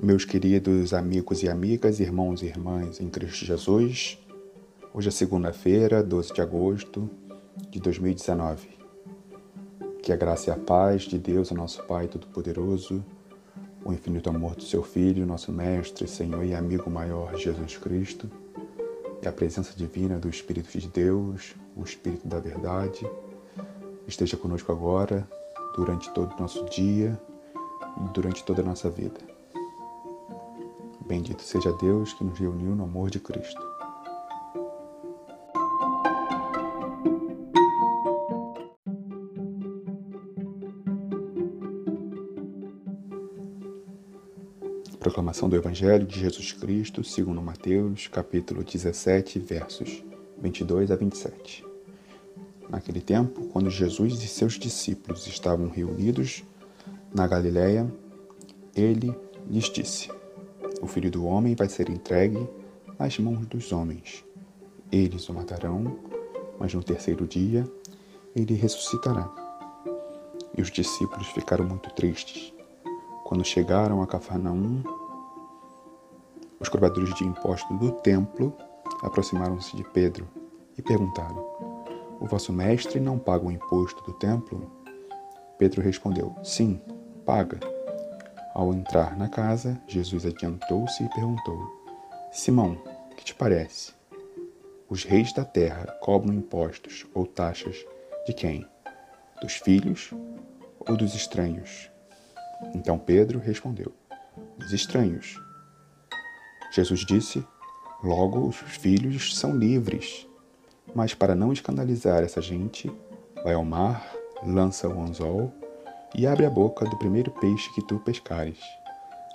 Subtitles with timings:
[0.00, 4.16] Meus queridos amigos e amigas, irmãos e irmãs em Cristo Jesus,
[4.94, 7.10] hoje é segunda-feira, 12 de agosto
[7.68, 8.68] de 2019.
[10.00, 13.04] Que a graça e a paz de Deus, nosso Pai Todo-Poderoso,
[13.84, 18.30] o infinito amor do seu Filho, nosso Mestre, Senhor e amigo maior Jesus Cristo,
[19.20, 23.04] e a presença divina do Espírito de Deus, o Espírito da Verdade,
[24.06, 25.28] esteja conosco agora,
[25.74, 27.20] durante todo o nosso dia
[27.96, 29.37] e durante toda a nossa vida.
[31.08, 33.58] Bendito seja Deus que nos reuniu no amor de Cristo.
[45.00, 50.04] Proclamação do Evangelho de Jesus Cristo, segundo Mateus, capítulo 17, versos
[50.42, 51.64] 22 a 27.
[52.68, 56.44] Naquele tempo, quando Jesus e seus discípulos estavam reunidos
[57.14, 57.90] na Galiléia,
[58.76, 59.16] ele
[59.48, 60.17] lhes disse:
[60.80, 62.48] O filho do homem vai ser entregue
[62.98, 64.24] nas mãos dos homens.
[64.90, 65.98] Eles o matarão,
[66.58, 67.70] mas no terceiro dia
[68.34, 69.28] ele ressuscitará.
[70.56, 72.52] E os discípulos ficaram muito tristes.
[73.24, 74.82] Quando chegaram a Cafarnaum,
[76.60, 78.54] os cobradores de impostos do templo
[79.02, 80.26] aproximaram-se de Pedro
[80.76, 81.38] e perguntaram:
[82.20, 84.70] O vosso mestre não paga o imposto do templo?
[85.58, 86.80] Pedro respondeu: Sim,
[87.24, 87.60] paga.
[88.58, 91.56] Ao entrar na casa, Jesus adiantou-se e perguntou:
[92.32, 92.74] Simão,
[93.16, 93.92] que te parece?
[94.88, 97.86] Os reis da terra cobram impostos ou taxas
[98.26, 98.66] de quem?
[99.40, 100.10] Dos filhos
[100.80, 101.88] ou dos estranhos?
[102.74, 103.94] Então Pedro respondeu:
[104.56, 105.40] Dos estranhos.
[106.72, 107.46] Jesus disse:
[108.02, 110.26] Logo os filhos são livres.
[110.92, 112.90] Mas para não escandalizar essa gente,
[113.44, 115.54] vai ao mar, lança o anzol
[116.14, 118.58] e abre a boca do primeiro peixe que tu pescares.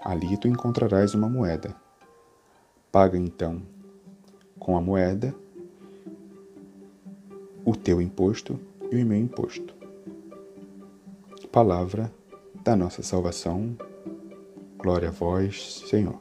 [0.02, 1.76] Ali tu encontrarás uma moeda.
[2.92, 3.62] Paga então
[4.60, 5.34] com a moeda
[7.66, 8.60] o teu imposto
[8.92, 9.74] e o meu imposto.
[11.52, 12.12] Palavra
[12.64, 13.78] da nossa salvação.
[14.78, 16.20] Glória a vós, Senhor.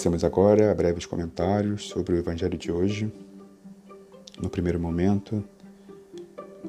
[0.00, 3.12] Passemos agora a breves comentários sobre o Evangelho de hoje.
[4.40, 5.44] No primeiro momento,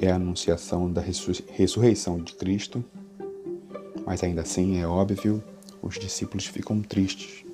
[0.02, 2.84] é a anunciação da ressurreição de Cristo,
[4.06, 5.42] mas ainda assim é óbvio,
[5.82, 7.46] os discípulos ficam tristes.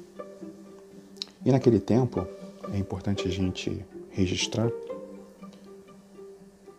[1.45, 2.27] E naquele tempo,
[2.73, 4.71] é importante a gente registrar,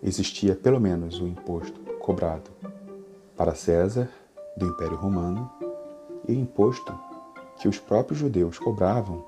[0.03, 2.50] existia pelo menos o imposto cobrado
[3.37, 4.10] para César
[4.56, 5.48] do Império Romano
[6.26, 6.92] e o imposto
[7.58, 9.24] que os próprios judeus cobravam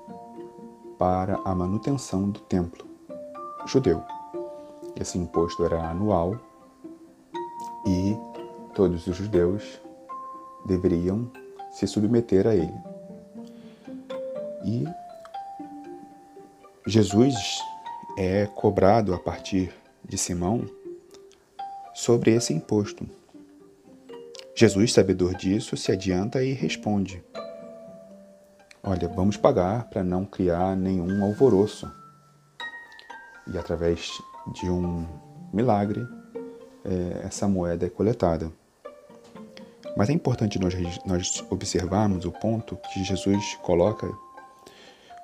[0.97, 2.85] para a manutenção do templo
[3.65, 4.03] judeu.
[4.99, 6.39] Esse imposto era anual
[7.85, 8.15] e
[8.73, 9.81] todos os judeus
[10.65, 11.29] deveriam
[11.71, 12.73] se submeter a ele.
[14.63, 14.85] E
[16.85, 17.35] Jesus
[18.17, 20.65] é cobrado a partir de Simão
[21.93, 23.07] sobre esse imposto.
[24.53, 27.23] Jesus, sabedor disso, se adianta e responde:
[28.83, 31.91] Olha, vamos pagar para não criar nenhum alvoroço.
[33.53, 34.09] E através
[34.53, 35.05] de um
[35.53, 36.03] milagre,
[36.83, 38.51] é, essa moeda é coletada.
[39.95, 40.73] Mas é importante nós,
[41.05, 44.11] nós observarmos o ponto que Jesus coloca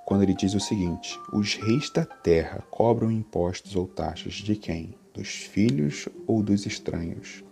[0.06, 4.94] quando ele diz o seguinte: Os reis da terra cobram impostos ou taxas de quem?
[5.16, 7.44] Dos filhos ou dos estranhos?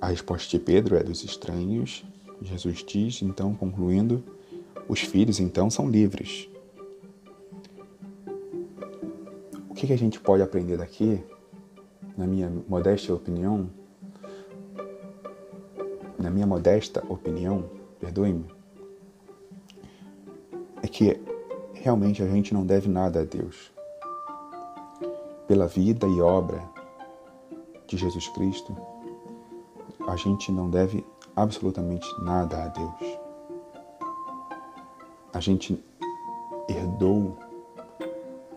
[0.00, 2.04] A resposta de Pedro é dos estranhos
[2.44, 4.22] Jesus diz, então, concluindo,
[4.86, 6.48] os filhos, então, são livres.
[9.68, 11.24] O que, a gente pode aprender daqui,
[12.16, 13.70] na minha modesta opinião?
[16.18, 17.68] Na minha modesta opinião,
[17.98, 18.44] perdoe-me,
[20.82, 21.18] é que
[21.72, 23.72] realmente a gente não deve nada a Deus.
[25.48, 26.62] Pela vida e obra
[27.86, 28.76] de Jesus Cristo,
[30.06, 31.04] a gente não deve
[31.36, 33.18] absolutamente nada a Deus.
[35.32, 35.82] A gente
[36.68, 37.36] herdou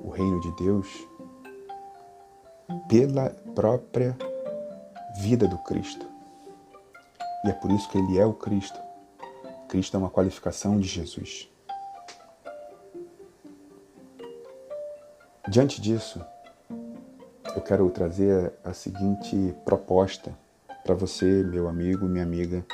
[0.01, 0.87] o reino de Deus
[2.87, 4.15] pela própria
[5.19, 6.05] vida do Cristo.
[7.43, 8.79] E é por isso que ele é o Cristo.
[9.67, 11.49] Cristo é uma qualificação de Jesus.
[15.49, 16.23] Diante disso,
[17.55, 20.37] eu quero trazer a seguinte proposta
[20.87, 22.65] para você, meu amigo, minha amiga,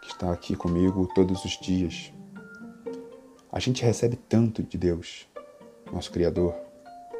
[0.00, 2.10] que está aqui comigo todos os dias.
[3.52, 5.28] A gente recebe tanto de Deus,
[5.92, 6.54] nosso Criador,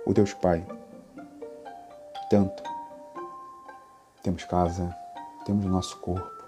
[0.07, 0.67] o Deus Pai.
[2.31, 2.63] Tanto.
[4.23, 4.97] Temos casa,
[5.45, 6.43] temos nosso corpo,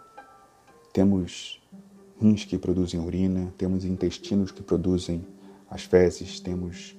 [0.91, 1.63] temos
[2.19, 5.23] rins que produzem urina, temos intestinos que produzem
[5.69, 6.97] as fezes, temos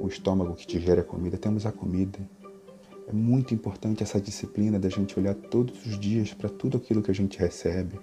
[0.00, 2.20] o estômago que digere a comida, temos a comida.
[3.08, 7.10] É muito importante essa disciplina da gente olhar todos os dias para tudo aquilo que
[7.10, 8.00] a gente recebe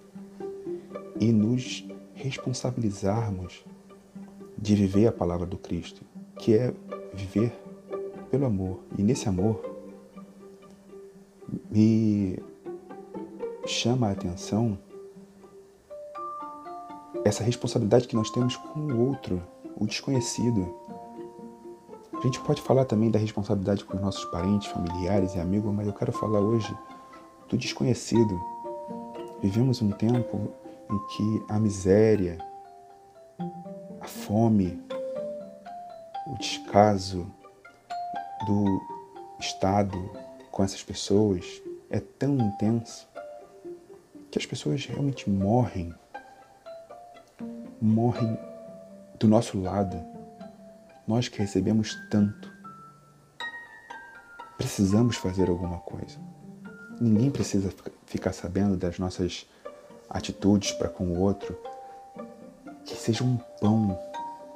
[1.19, 3.65] e nos responsabilizarmos
[4.57, 6.03] de viver a palavra do Cristo,
[6.39, 6.73] que é
[7.13, 7.51] viver
[8.31, 8.79] pelo amor.
[8.97, 9.61] E nesse amor
[11.69, 12.39] me
[13.65, 14.77] chama a atenção
[17.25, 19.41] essa responsabilidade que nós temos com o outro,
[19.75, 20.73] o desconhecido.
[22.23, 25.85] A gente pode falar também da responsabilidade com os nossos parentes, familiares e amigos, mas
[25.85, 26.73] eu quero falar hoje
[27.49, 28.41] do desconhecido.
[29.41, 30.49] Vivemos um tempo
[30.89, 32.37] em que a miséria,
[33.99, 34.81] a fome,
[36.25, 37.27] o descaso
[38.47, 38.81] do
[39.37, 39.97] Estado
[40.49, 43.05] com essas pessoas é tão intenso
[44.31, 45.93] que as pessoas realmente morrem,
[47.81, 48.39] morrem
[49.19, 50.12] do nosso lado.
[51.05, 52.49] Nós que recebemos tanto,
[54.57, 56.17] precisamos fazer alguma coisa.
[56.99, 57.73] Ninguém precisa
[58.05, 59.45] ficar sabendo das nossas
[60.09, 61.57] atitudes para com o outro,
[62.85, 63.99] que seja um pão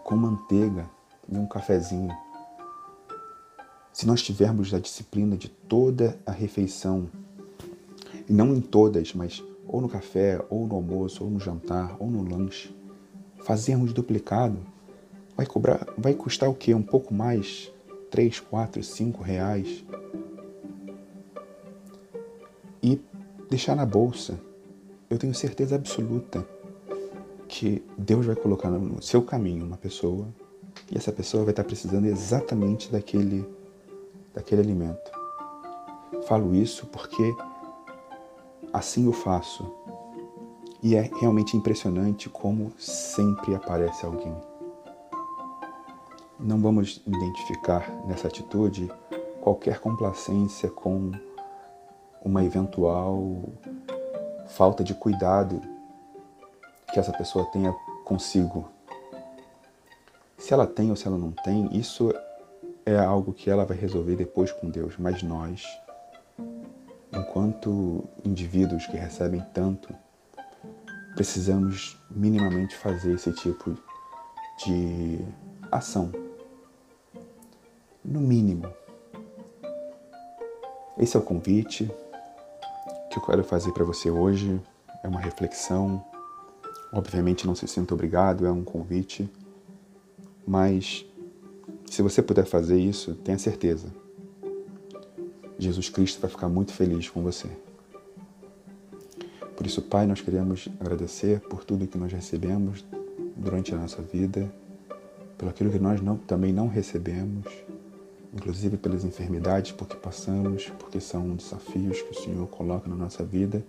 [0.06, 0.90] com manteiga
[1.28, 2.16] e um cafezinho.
[3.92, 7.10] Se nós tivermos a disciplina de toda a refeição,
[8.30, 12.10] e não em todas, mas ou no café, ou no almoço, ou no jantar, ou
[12.10, 12.74] no lanche,
[13.38, 14.66] fazermos duplicado,
[15.38, 16.74] vai cobrar, vai custar o quê?
[16.74, 17.72] Um pouco mais?
[18.10, 19.86] 3, 4, 5 reais.
[22.82, 23.00] E
[23.48, 24.40] deixar na bolsa
[25.10, 26.46] eu tenho certeza absoluta
[27.48, 30.28] que Deus vai colocar no seu caminho uma pessoa
[30.92, 33.48] e essa pessoa vai estar precisando exatamente daquele,
[34.34, 35.12] daquele alimento.
[36.28, 37.34] Falo isso porque
[38.74, 39.66] assim eu faço.
[40.84, 44.36] E é realmente impressionante como sempre aparece alguém.
[46.40, 48.92] Não vamos identificar nessa atitude
[49.42, 51.12] qualquer complacência com
[52.22, 53.44] uma eventual
[54.48, 55.62] falta de cuidado
[56.94, 57.74] que essa pessoa tenha
[58.06, 58.70] consigo.
[60.38, 62.14] Se ela tem ou se ela não tem, isso
[62.86, 65.64] é algo que ela vai resolver depois com Deus, mas nós,
[67.12, 69.94] enquanto indivíduos que recebem tanto,
[71.16, 73.76] precisamos minimamente fazer esse tipo
[74.64, 75.20] de
[75.72, 76.27] ação.
[78.08, 78.74] No mínimo.
[80.98, 81.92] Esse é o convite
[83.12, 84.62] que eu quero fazer para você hoje
[85.04, 86.02] é uma reflexão.
[86.94, 89.30] Obviamente não se sinta obrigado, é um convite.
[90.48, 91.06] Mas
[91.86, 93.88] se você puder fazer isso, tenha certeza.
[95.60, 97.50] Jesus Cristo vai ficar muito feliz com você.
[99.58, 102.86] Por isso, Pai, nós queremos agradecer por tudo que nós recebemos
[103.36, 104.50] durante a nossa vida,
[105.38, 107.67] pelo aquilo que nós não, também não recebemos
[108.38, 113.24] inclusive pelas enfermidades por que passamos, porque são desafios que o Senhor coloca na nossa
[113.26, 113.66] vida,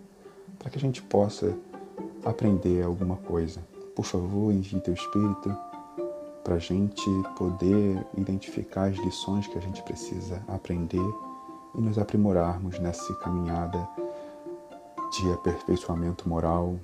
[0.58, 1.56] para que a gente possa
[2.24, 3.60] aprender alguma coisa.
[3.96, 5.56] Por favor, envie teu Espírito
[6.44, 7.04] para a gente
[7.36, 11.14] poder identificar as lições que a gente precisa aprender
[11.74, 13.88] e nos aprimorarmos nessa caminhada
[15.12, 16.76] de aperfeiçoamento moral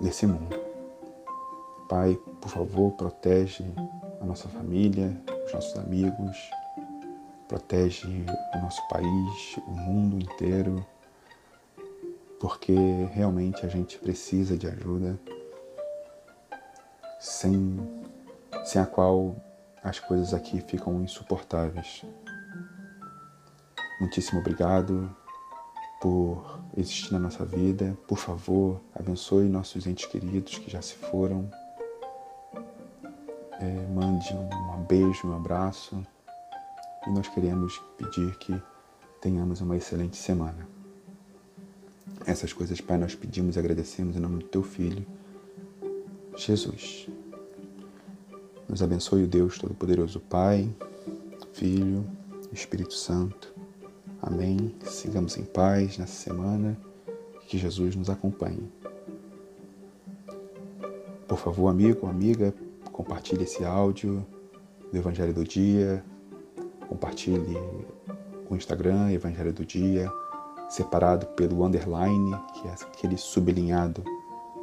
[0.00, 0.56] nesse mundo.
[1.88, 3.64] Pai, por favor, protege
[4.20, 5.20] a nossa família,
[5.52, 6.50] os nossos amigos,
[7.46, 10.84] protege o nosso país, o mundo inteiro,
[12.40, 12.74] porque
[13.12, 15.18] realmente a gente precisa de ajuda,
[17.20, 17.78] sem,
[18.64, 19.36] sem a qual
[19.84, 22.02] as coisas aqui ficam insuportáveis.
[24.00, 25.14] Muitíssimo obrigado
[26.00, 27.96] por existir na nossa vida.
[28.08, 31.48] Por favor, abençoe nossos entes queridos que já se foram
[33.62, 36.04] é, mande um beijo, um abraço
[37.06, 38.60] e nós queremos pedir que
[39.20, 40.66] tenhamos uma excelente semana.
[42.26, 45.06] Essas coisas, Pai, nós pedimos e agradecemos em nome do Teu Filho,
[46.36, 47.08] Jesus.
[48.68, 50.68] Nos abençoe o Deus Todo-Poderoso, Pai,
[51.52, 52.04] Filho,
[52.52, 53.54] Espírito Santo.
[54.20, 54.74] Amém.
[54.84, 56.76] Sigamos em paz nessa semana
[57.46, 58.70] que Jesus nos acompanhe.
[61.28, 62.54] Por favor, amigo, amiga,
[62.92, 64.24] compartilhe esse áudio
[64.90, 66.04] do Evangelho do Dia,
[66.88, 67.56] compartilhe
[68.48, 70.10] o Instagram Evangelho do Dia,
[70.68, 74.04] separado pelo underline, que é aquele sublinhado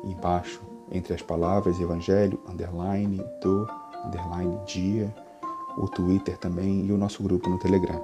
[0.03, 3.67] embaixo entre as palavras Evangelho, underline do,
[4.05, 5.13] underline dia.
[5.77, 8.03] o Twitter também e o nosso grupo no Telegram,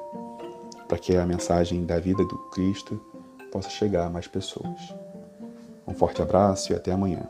[0.88, 3.00] para que a mensagem da vida do Cristo
[3.52, 4.80] possa chegar a mais pessoas.
[5.88, 7.30] Um forte abraço e até amanhã.